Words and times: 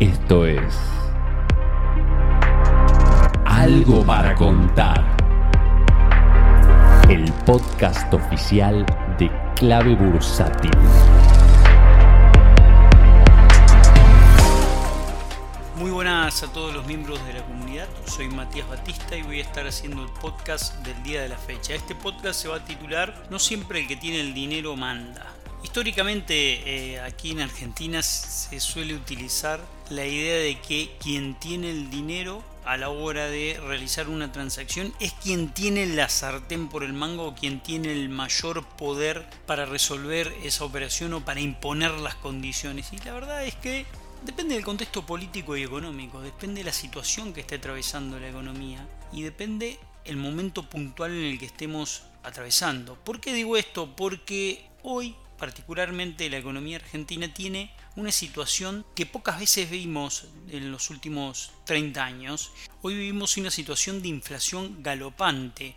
Esto 0.00 0.46
es 0.46 0.76
Algo 3.44 4.06
para 4.06 4.32
contar. 4.36 5.04
El 7.08 7.32
podcast 7.44 8.14
oficial 8.14 8.86
de 9.18 9.28
Clave 9.56 9.96
Bursátil. 9.96 10.70
Muy 15.74 15.90
buenas 15.90 16.44
a 16.44 16.52
todos 16.52 16.72
los 16.72 16.86
miembros 16.86 17.18
de 17.26 17.32
la 17.32 17.44
comunidad, 17.44 17.88
soy 18.06 18.28
Matías 18.28 18.68
Batista 18.68 19.16
y 19.16 19.22
voy 19.22 19.40
a 19.40 19.42
estar 19.42 19.66
haciendo 19.66 20.04
el 20.04 20.10
podcast 20.10 20.76
del 20.86 21.02
día 21.02 21.22
de 21.22 21.30
la 21.30 21.38
fecha. 21.38 21.74
Este 21.74 21.96
podcast 21.96 22.40
se 22.40 22.46
va 22.46 22.58
a 22.58 22.64
titular 22.64 23.26
No 23.30 23.40
siempre 23.40 23.80
el 23.80 23.88
que 23.88 23.96
tiene 23.96 24.20
el 24.20 24.32
dinero 24.32 24.76
manda. 24.76 25.37
Históricamente 25.62 26.94
eh, 26.94 27.00
aquí 27.00 27.32
en 27.32 27.40
Argentina 27.40 28.02
se 28.02 28.60
suele 28.60 28.94
utilizar 28.94 29.60
la 29.90 30.06
idea 30.06 30.36
de 30.36 30.60
que 30.60 30.96
quien 31.00 31.34
tiene 31.34 31.70
el 31.70 31.90
dinero 31.90 32.44
a 32.64 32.76
la 32.76 32.90
hora 32.90 33.28
de 33.28 33.58
realizar 33.66 34.08
una 34.08 34.30
transacción 34.30 34.92
es 35.00 35.14
quien 35.14 35.48
tiene 35.54 35.86
la 35.86 36.08
sartén 36.08 36.68
por 36.68 36.84
el 36.84 36.92
mango 36.92 37.28
o 37.28 37.34
quien 37.34 37.60
tiene 37.60 37.92
el 37.92 38.08
mayor 38.08 38.64
poder 38.76 39.26
para 39.46 39.64
resolver 39.64 40.32
esa 40.42 40.64
operación 40.64 41.14
o 41.14 41.24
para 41.24 41.40
imponer 41.40 41.92
las 41.92 42.14
condiciones. 42.14 42.92
Y 42.92 42.98
la 42.98 43.14
verdad 43.14 43.44
es 43.44 43.54
que 43.54 43.86
depende 44.24 44.54
del 44.54 44.64
contexto 44.64 45.06
político 45.06 45.56
y 45.56 45.62
económico, 45.62 46.20
depende 46.20 46.60
de 46.60 46.66
la 46.66 46.72
situación 46.72 47.32
que 47.32 47.40
esté 47.40 47.54
atravesando 47.54 48.20
la 48.20 48.28
economía 48.28 48.86
y 49.12 49.22
depende 49.22 49.78
el 50.04 50.16
momento 50.16 50.68
puntual 50.68 51.12
en 51.12 51.24
el 51.24 51.38
que 51.38 51.46
estemos 51.46 52.02
atravesando. 52.22 52.96
¿Por 52.96 53.20
qué 53.20 53.32
digo 53.32 53.56
esto? 53.56 53.94
Porque 53.96 54.66
hoy 54.82 55.16
particularmente 55.38 56.28
la 56.28 56.38
economía 56.38 56.76
argentina 56.76 57.32
tiene 57.32 57.70
una 57.96 58.12
situación 58.12 58.84
que 58.94 59.06
pocas 59.06 59.38
veces 59.38 59.70
vimos 59.70 60.26
en 60.50 60.70
los 60.70 60.90
últimos 60.90 61.52
30 61.64 62.04
años. 62.04 62.50
Hoy 62.82 62.94
vivimos 62.94 63.36
una 63.36 63.50
situación 63.50 64.02
de 64.02 64.08
inflación 64.08 64.82
galopante, 64.82 65.74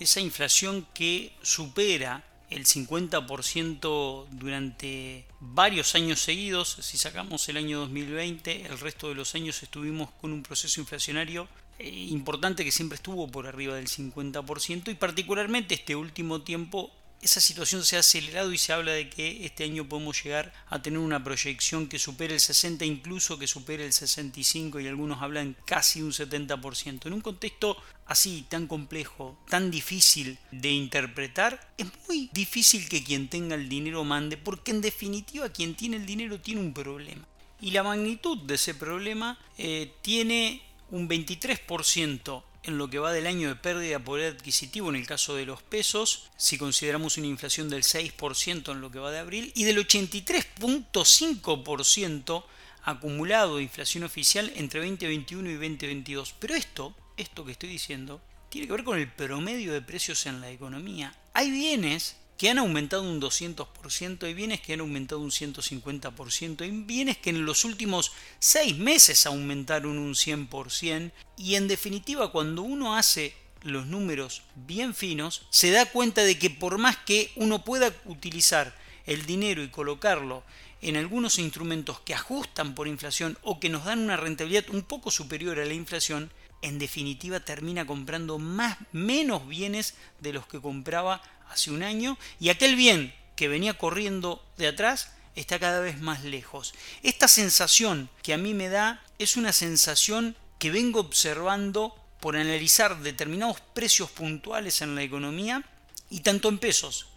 esa 0.00 0.20
inflación 0.20 0.86
que 0.94 1.32
supera 1.42 2.24
el 2.50 2.66
50% 2.66 4.26
durante 4.30 5.26
varios 5.40 5.94
años 5.94 6.20
seguidos. 6.20 6.76
Si 6.80 6.98
sacamos 6.98 7.48
el 7.48 7.56
año 7.56 7.80
2020, 7.80 8.66
el 8.66 8.78
resto 8.78 9.08
de 9.08 9.14
los 9.14 9.34
años 9.34 9.62
estuvimos 9.62 10.10
con 10.20 10.32
un 10.32 10.42
proceso 10.42 10.80
inflacionario 10.80 11.48
eh, 11.78 11.88
importante 11.88 12.64
que 12.64 12.70
siempre 12.70 12.96
estuvo 12.96 13.26
por 13.28 13.46
arriba 13.46 13.74
del 13.74 13.88
50% 13.88 14.90
y 14.90 14.94
particularmente 14.94 15.74
este 15.74 15.96
último 15.96 16.42
tiempo 16.42 16.92
esa 17.24 17.40
situación 17.40 17.84
se 17.84 17.96
ha 17.96 18.00
acelerado 18.00 18.52
y 18.52 18.58
se 18.58 18.72
habla 18.72 18.92
de 18.92 19.08
que 19.08 19.46
este 19.46 19.64
año 19.64 19.88
podemos 19.88 20.22
llegar 20.22 20.52
a 20.68 20.82
tener 20.82 20.98
una 20.98 21.24
proyección 21.24 21.88
que 21.88 21.98
supere 21.98 22.34
el 22.34 22.40
60, 22.40 22.84
incluso 22.84 23.38
que 23.38 23.46
supere 23.46 23.86
el 23.86 23.94
65 23.94 24.78
y 24.78 24.88
algunos 24.88 25.22
hablan 25.22 25.56
casi 25.64 26.02
un 26.02 26.12
70%. 26.12 27.06
En 27.06 27.12
un 27.14 27.22
contexto 27.22 27.78
así, 28.06 28.44
tan 28.48 28.66
complejo, 28.66 29.38
tan 29.48 29.70
difícil 29.70 30.38
de 30.50 30.70
interpretar, 30.70 31.72
es 31.78 31.86
muy 32.06 32.28
difícil 32.32 32.88
que 32.90 33.02
quien 33.02 33.28
tenga 33.28 33.54
el 33.54 33.70
dinero 33.70 34.04
mande, 34.04 34.36
porque 34.36 34.72
en 34.72 34.82
definitiva 34.82 35.48
quien 35.48 35.74
tiene 35.74 35.96
el 35.96 36.04
dinero 36.04 36.40
tiene 36.40 36.60
un 36.60 36.74
problema. 36.74 37.26
Y 37.60 37.70
la 37.70 37.82
magnitud 37.82 38.36
de 38.42 38.56
ese 38.56 38.74
problema 38.74 39.38
eh, 39.56 39.94
tiene 40.02 40.60
un 40.90 41.08
23% 41.08 42.42
en 42.64 42.78
lo 42.78 42.88
que 42.90 42.98
va 42.98 43.12
del 43.12 43.26
año 43.26 43.48
de 43.48 43.56
pérdida 43.56 43.98
de 43.98 44.04
poder 44.04 44.34
adquisitivo 44.34 44.90
en 44.90 44.96
el 44.96 45.06
caso 45.06 45.34
de 45.34 45.46
los 45.46 45.62
pesos, 45.62 46.30
si 46.36 46.58
consideramos 46.58 47.16
una 47.18 47.26
inflación 47.26 47.68
del 47.68 47.82
6% 47.82 48.72
en 48.72 48.80
lo 48.80 48.90
que 48.90 48.98
va 48.98 49.10
de 49.10 49.18
abril, 49.18 49.52
y 49.54 49.64
del 49.64 49.76
83.5% 49.78 52.44
acumulado 52.82 53.56
de 53.56 53.62
inflación 53.62 54.04
oficial 54.04 54.52
entre 54.56 54.80
2021 54.80 55.48
y 55.48 55.54
2022. 55.54 56.34
Pero 56.38 56.54
esto, 56.54 56.94
esto 57.16 57.44
que 57.44 57.52
estoy 57.52 57.68
diciendo, 57.68 58.20
tiene 58.48 58.66
que 58.66 58.72
ver 58.72 58.84
con 58.84 58.98
el 58.98 59.10
promedio 59.10 59.72
de 59.72 59.82
precios 59.82 60.26
en 60.26 60.40
la 60.40 60.50
economía. 60.50 61.16
Hay 61.32 61.50
bienes 61.50 62.16
que 62.36 62.50
han 62.50 62.58
aumentado 62.58 63.02
un 63.02 63.20
200%, 63.20 64.24
hay 64.24 64.34
bienes 64.34 64.60
que 64.60 64.72
han 64.72 64.80
aumentado 64.80 65.20
un 65.20 65.30
150%, 65.30 66.62
hay 66.62 66.70
bienes 66.70 67.18
que 67.18 67.30
en 67.30 67.46
los 67.46 67.64
últimos 67.64 68.12
seis 68.38 68.76
meses 68.76 69.26
aumentaron 69.26 69.98
un 69.98 70.14
100%, 70.14 71.12
y 71.36 71.54
en 71.54 71.68
definitiva 71.68 72.32
cuando 72.32 72.62
uno 72.62 72.96
hace 72.96 73.34
los 73.62 73.86
números 73.86 74.42
bien 74.54 74.94
finos, 74.94 75.46
se 75.50 75.70
da 75.70 75.86
cuenta 75.86 76.22
de 76.22 76.38
que 76.38 76.50
por 76.50 76.78
más 76.78 76.96
que 76.98 77.32
uno 77.36 77.64
pueda 77.64 77.92
utilizar 78.04 78.76
el 79.06 79.26
dinero 79.26 79.62
y 79.62 79.68
colocarlo 79.68 80.42
en 80.82 80.96
algunos 80.96 81.38
instrumentos 81.38 82.00
que 82.00 82.14
ajustan 82.14 82.74
por 82.74 82.88
inflación 82.88 83.38
o 83.42 83.58
que 83.58 83.70
nos 83.70 83.84
dan 83.84 84.00
una 84.00 84.18
rentabilidad 84.18 84.68
un 84.70 84.82
poco 84.82 85.10
superior 85.10 85.58
a 85.58 85.64
la 85.64 85.72
inflación, 85.72 86.30
en 86.60 86.78
definitiva 86.78 87.40
termina 87.40 87.86
comprando 87.86 88.38
más 88.38 88.76
menos 88.92 89.46
bienes 89.48 89.94
de 90.20 90.32
los 90.32 90.46
que 90.46 90.60
compraba 90.60 91.22
hace 91.48 91.70
un 91.70 91.82
año 91.82 92.18
y 92.40 92.48
aquel 92.48 92.76
bien 92.76 93.14
que 93.36 93.48
venía 93.48 93.76
corriendo 93.78 94.44
de 94.56 94.68
atrás 94.68 95.10
está 95.34 95.58
cada 95.58 95.80
vez 95.80 96.00
más 96.00 96.24
lejos. 96.24 96.74
Esta 97.02 97.28
sensación 97.28 98.08
que 98.22 98.34
a 98.34 98.38
mí 98.38 98.54
me 98.54 98.68
da 98.68 99.02
es 99.18 99.36
una 99.36 99.52
sensación 99.52 100.36
que 100.58 100.70
vengo 100.70 101.00
observando 101.00 101.94
por 102.20 102.36
analizar 102.36 103.00
determinados 103.00 103.60
precios 103.60 104.10
puntuales 104.10 104.80
en 104.80 104.94
la 104.94 105.02
economía 105.02 105.64
y 106.10 106.20
tanto 106.20 106.48
en 106.48 106.58
pesos 106.58 107.08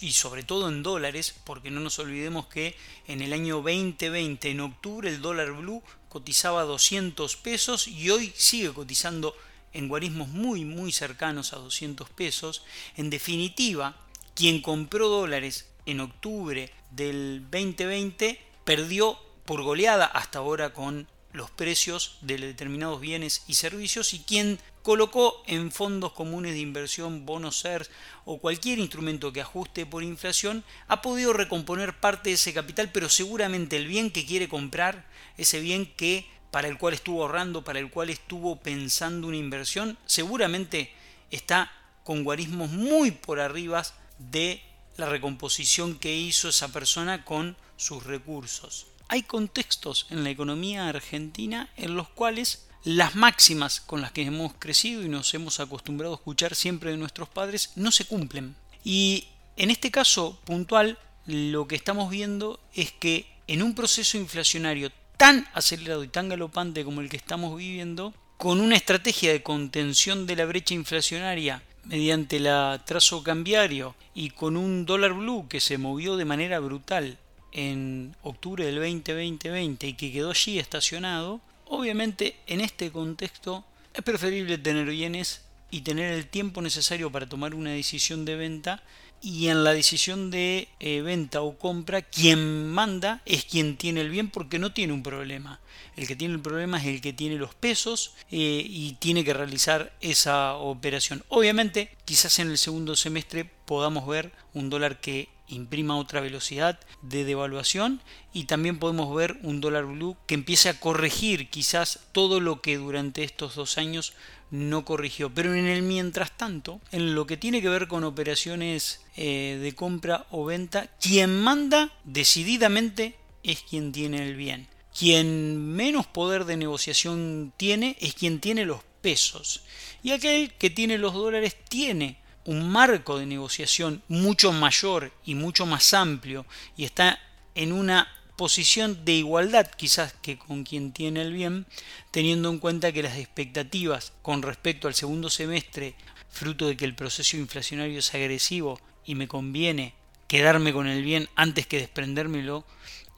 y 0.00 0.12
sobre 0.12 0.44
todo 0.44 0.68
en 0.68 0.82
dólares, 0.82 1.34
porque 1.44 1.70
no 1.70 1.80
nos 1.80 1.98
olvidemos 1.98 2.46
que 2.46 2.76
en 3.08 3.22
el 3.22 3.32
año 3.32 3.56
2020, 3.56 4.50
en 4.50 4.60
octubre, 4.60 5.08
el 5.08 5.20
dólar 5.20 5.52
blue 5.52 5.82
cotizaba 6.08 6.62
200 6.64 7.36
pesos 7.36 7.88
y 7.88 8.10
hoy 8.10 8.32
sigue 8.36 8.72
cotizando 8.72 9.34
en 9.72 9.88
guarismos 9.88 10.28
muy 10.28 10.64
muy 10.64 10.92
cercanos 10.92 11.52
a 11.52 11.56
200 11.56 12.08
pesos. 12.10 12.64
En 12.96 13.10
definitiva, 13.10 13.96
quien 14.34 14.62
compró 14.62 15.08
dólares 15.08 15.68
en 15.86 16.00
octubre 16.00 16.72
del 16.90 17.42
2020 17.50 18.40
perdió 18.64 19.18
por 19.44 19.62
goleada 19.62 20.06
hasta 20.06 20.38
ahora 20.38 20.72
con 20.72 21.08
los 21.32 21.50
precios 21.50 22.18
de 22.22 22.38
determinados 22.38 23.00
bienes 23.00 23.44
y 23.46 23.54
servicios 23.54 24.14
y 24.14 24.20
quien 24.20 24.58
colocó 24.82 25.42
en 25.46 25.70
fondos 25.70 26.12
comunes 26.12 26.52
de 26.52 26.60
inversión, 26.60 27.26
bonos 27.26 27.62
CERS 27.62 27.90
o 28.24 28.38
cualquier 28.38 28.78
instrumento 28.78 29.32
que 29.32 29.40
ajuste 29.40 29.86
por 29.86 30.02
inflación 30.02 30.64
ha 30.88 31.02
podido 31.02 31.32
recomponer 31.32 31.98
parte 31.98 32.30
de 32.30 32.34
ese 32.34 32.52
capital, 32.52 32.90
pero 32.92 33.08
seguramente 33.08 33.76
el 33.76 33.86
bien 33.86 34.10
que 34.10 34.26
quiere 34.26 34.48
comprar, 34.48 35.06
ese 35.36 35.60
bien 35.60 35.86
que 35.86 36.26
para 36.50 36.68
el 36.68 36.78
cual 36.78 36.94
estuvo 36.94 37.22
ahorrando, 37.22 37.62
para 37.62 37.78
el 37.78 37.90
cual 37.90 38.10
estuvo 38.10 38.56
pensando 38.56 39.28
una 39.28 39.36
inversión, 39.36 39.98
seguramente 40.06 40.92
está 41.30 41.72
con 42.04 42.24
guarismos 42.24 42.70
muy 42.70 43.10
por 43.12 43.40
arriba 43.40 43.84
de 44.18 44.62
la 44.96 45.06
recomposición 45.06 45.98
que 45.98 46.16
hizo 46.16 46.48
esa 46.48 46.68
persona 46.68 47.24
con 47.24 47.56
sus 47.76 48.04
recursos. 48.04 48.86
Hay 49.08 49.22
contextos 49.22 50.06
en 50.10 50.24
la 50.24 50.30
economía 50.30 50.88
argentina 50.88 51.70
en 51.76 51.96
los 51.96 52.08
cuales 52.08 52.66
las 52.84 53.14
máximas 53.14 53.80
con 53.80 54.00
las 54.00 54.12
que 54.12 54.22
hemos 54.22 54.54
crecido 54.58 55.02
y 55.02 55.08
nos 55.08 55.34
hemos 55.34 55.60
acostumbrado 55.60 56.14
a 56.14 56.16
escuchar 56.16 56.54
siempre 56.54 56.90
de 56.90 56.96
nuestros 56.96 57.28
padres 57.28 57.72
no 57.76 57.90
se 57.90 58.04
cumplen. 58.06 58.56
Y 58.84 59.28
en 59.56 59.70
este 59.70 59.90
caso 59.90 60.38
puntual, 60.44 60.98
lo 61.26 61.68
que 61.68 61.76
estamos 61.76 62.10
viendo 62.10 62.60
es 62.74 62.92
que 62.92 63.26
en 63.46 63.62
un 63.62 63.74
proceso 63.74 64.16
inflacionario 64.16 64.90
tan 65.20 65.46
acelerado 65.52 66.02
y 66.02 66.08
tan 66.08 66.30
galopante 66.30 66.82
como 66.82 67.02
el 67.02 67.10
que 67.10 67.18
estamos 67.18 67.54
viviendo, 67.54 68.14
con 68.38 68.58
una 68.58 68.74
estrategia 68.74 69.30
de 69.30 69.42
contención 69.42 70.26
de 70.26 70.34
la 70.34 70.46
brecha 70.46 70.72
inflacionaria 70.72 71.62
mediante 71.84 72.38
el 72.38 72.48
trazo 72.86 73.22
cambiario 73.22 73.94
y 74.14 74.30
con 74.30 74.56
un 74.56 74.86
dólar 74.86 75.12
blue 75.12 75.46
que 75.46 75.60
se 75.60 75.76
movió 75.76 76.16
de 76.16 76.24
manera 76.24 76.58
brutal 76.58 77.18
en 77.52 78.16
octubre 78.22 78.64
del 78.64 78.76
2020 78.76 79.88
y 79.88 79.92
que 79.92 80.10
quedó 80.10 80.30
allí 80.30 80.58
estacionado, 80.58 81.42
obviamente 81.66 82.36
en 82.46 82.62
este 82.62 82.90
contexto 82.90 83.62
es 83.92 84.02
preferible 84.02 84.56
tener 84.56 84.86
bienes 84.86 85.42
y 85.70 85.82
tener 85.82 86.12
el 86.12 86.26
tiempo 86.26 86.62
necesario 86.62 87.10
para 87.10 87.28
tomar 87.28 87.54
una 87.54 87.70
decisión 87.70 88.24
de 88.24 88.36
venta 88.36 88.82
y 89.22 89.48
en 89.48 89.64
la 89.64 89.72
decisión 89.72 90.30
de 90.30 90.68
eh, 90.80 91.02
venta 91.02 91.42
o 91.42 91.58
compra 91.58 92.02
quien 92.02 92.68
manda 92.68 93.20
es 93.26 93.44
quien 93.44 93.76
tiene 93.76 94.00
el 94.00 94.10
bien 94.10 94.30
porque 94.30 94.58
no 94.58 94.72
tiene 94.72 94.92
un 94.92 95.02
problema. 95.02 95.60
El 95.96 96.06
que 96.06 96.16
tiene 96.16 96.34
el 96.34 96.40
problema 96.40 96.78
es 96.78 96.86
el 96.86 97.00
que 97.00 97.12
tiene 97.12 97.36
los 97.36 97.54
pesos 97.54 98.14
eh, 98.30 98.64
y 98.66 98.92
tiene 98.94 99.24
que 99.24 99.34
realizar 99.34 99.92
esa 100.00 100.54
operación. 100.54 101.22
Obviamente, 101.28 101.94
quizás 102.04 102.38
en 102.38 102.50
el 102.50 102.58
segundo 102.58 102.96
semestre 102.96 103.44
podamos 103.66 104.06
ver 104.06 104.32
un 104.54 104.70
dólar 104.70 105.00
que 105.00 105.28
imprima 105.48 105.98
otra 105.98 106.20
velocidad 106.20 106.78
de 107.02 107.24
devaluación 107.24 108.00
y 108.32 108.44
también 108.44 108.78
podemos 108.78 109.14
ver 109.14 109.36
un 109.42 109.60
dólar 109.60 109.84
blue 109.84 110.16
que 110.26 110.34
empiece 110.34 110.68
a 110.68 110.78
corregir 110.78 111.50
quizás 111.50 111.98
todo 112.12 112.40
lo 112.40 112.62
que 112.62 112.76
durante 112.76 113.24
estos 113.24 113.56
dos 113.56 113.76
años 113.76 114.12
no 114.50 114.84
corrigió. 114.84 115.30
Pero 115.30 115.54
en 115.54 115.66
el 115.66 115.82
mientras 115.82 116.36
tanto, 116.36 116.80
en 116.92 117.14
lo 117.14 117.26
que 117.26 117.36
tiene 117.36 117.62
que 117.62 117.68
ver 117.68 117.88
con 117.88 118.04
operaciones 118.04 119.00
eh, 119.16 119.58
de 119.60 119.74
compra 119.74 120.26
o 120.30 120.44
venta, 120.44 120.88
quien 121.00 121.40
manda 121.40 121.92
decididamente 122.04 123.16
es 123.42 123.62
quien 123.62 123.92
tiene 123.92 124.26
el 124.26 124.36
bien. 124.36 124.68
Quien 124.96 125.72
menos 125.72 126.06
poder 126.06 126.44
de 126.44 126.56
negociación 126.56 127.52
tiene 127.56 127.96
es 128.00 128.14
quien 128.14 128.40
tiene 128.40 128.64
los 128.64 128.80
pesos. 129.00 129.62
Y 130.02 130.10
aquel 130.10 130.52
que 130.54 130.70
tiene 130.70 130.98
los 130.98 131.14
dólares 131.14 131.56
tiene 131.68 132.18
un 132.44 132.68
marco 132.68 133.18
de 133.18 133.26
negociación 133.26 134.02
mucho 134.08 134.52
mayor 134.52 135.12
y 135.24 135.34
mucho 135.34 135.66
más 135.66 135.94
amplio 135.94 136.46
y 136.76 136.84
está 136.84 137.18
en 137.54 137.72
una 137.72 138.08
posición 138.40 139.04
de 139.04 139.12
igualdad 139.12 139.70
quizás 139.76 140.14
que 140.14 140.38
con 140.38 140.64
quien 140.64 140.92
tiene 140.92 141.20
el 141.20 141.34
bien, 141.34 141.66
teniendo 142.10 142.48
en 142.48 142.58
cuenta 142.58 142.90
que 142.90 143.02
las 143.02 143.18
expectativas 143.18 144.14
con 144.22 144.40
respecto 144.40 144.88
al 144.88 144.94
segundo 144.94 145.28
semestre, 145.28 145.94
fruto 146.30 146.66
de 146.66 146.74
que 146.74 146.86
el 146.86 146.94
proceso 146.94 147.36
inflacionario 147.36 147.98
es 147.98 148.14
agresivo 148.14 148.80
y 149.04 149.14
me 149.14 149.28
conviene 149.28 149.92
quedarme 150.26 150.72
con 150.72 150.86
el 150.86 151.04
bien 151.04 151.28
antes 151.36 151.66
que 151.66 151.80
desprendérmelo 151.80 152.64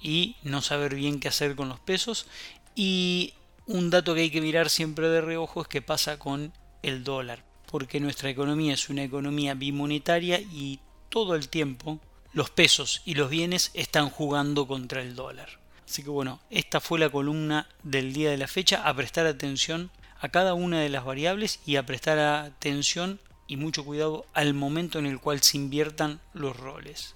y 0.01 0.35
no 0.43 0.61
saber 0.61 0.97
bien 0.97 1.21
qué 1.21 1.29
hacer 1.29 1.55
con 1.55 1.69
los 1.69 1.79
pesos. 1.79 2.27
Y 2.75 3.35
un 3.69 3.91
dato 3.91 4.17
que 4.17 4.23
hay 4.23 4.31
que 4.31 4.41
mirar 4.41 4.71
siempre 4.71 5.09
de 5.09 5.21
reojo 5.21 5.63
es 5.63 5.69
qué 5.69 5.83
pasa 5.83 6.19
con 6.19 6.53
el 6.83 7.05
dólar, 7.05 7.45
porque 7.71 8.01
nuestra 8.01 8.29
economía 8.29 8.75
es 8.75 8.89
una 8.89 9.05
economía 9.05 9.55
bimonetaria 9.55 10.41
y 10.41 10.81
todo 11.11 11.37
el 11.37 11.49
tiempo 11.49 12.01
los 12.33 12.51
pesos 12.51 13.03
y 13.05 13.15
los 13.15 13.31
bienes 13.31 13.71
están 13.75 14.11
jugando 14.11 14.67
contra 14.67 15.03
el 15.03 15.15
dólar. 15.15 15.61
Así 15.87 16.03
que 16.03 16.11
bueno, 16.11 16.41
esta 16.51 16.81
fue 16.81 16.99
la 16.99 17.11
columna 17.11 17.69
del 17.83 18.13
día 18.13 18.31
de 18.31 18.39
la 18.39 18.49
fecha, 18.49 18.83
a 18.89 18.95
prestar 18.95 19.27
atención 19.27 19.91
a 20.21 20.29
cada 20.29 20.55
una 20.55 20.81
de 20.81 20.89
las 20.89 21.05
variables 21.05 21.61
y 21.67 21.77
a 21.77 21.85
prestar 21.85 22.19
atención 22.19 23.21
y 23.47 23.57
mucho 23.57 23.85
cuidado 23.85 24.25
al 24.33 24.55
momento 24.55 24.99
en 24.99 25.07
el 25.07 25.19
cual 25.19 25.43
se 25.43 25.59
inviertan 25.59 26.21
los 26.33 26.57
roles. 26.57 27.15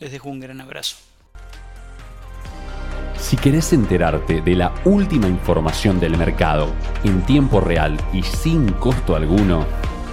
Les 0.00 0.12
dejo 0.12 0.28
un 0.28 0.40
gran 0.40 0.60
abrazo. 0.60 0.96
Si 3.18 3.36
querés 3.36 3.72
enterarte 3.72 4.40
de 4.42 4.54
la 4.54 4.74
última 4.84 5.28
información 5.28 5.98
del 5.98 6.16
mercado 6.16 6.72
en 7.04 7.24
tiempo 7.26 7.60
real 7.60 7.96
y 8.12 8.22
sin 8.22 8.72
costo 8.72 9.16
alguno, 9.16 9.66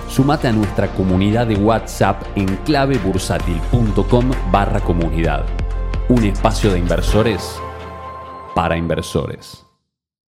Sumate 0.07 0.47
a 0.47 0.51
nuestra 0.51 0.87
comunidad 0.93 1.47
de 1.47 1.55
WhatsApp 1.55 2.21
en 2.35 2.45
clavebursátil.com 2.57 4.31
barra 4.51 4.79
comunidad. 4.79 5.45
Un 6.07 6.23
espacio 6.23 6.71
de 6.71 6.79
inversores 6.79 7.59
para 8.53 8.77
inversores. 8.77 9.64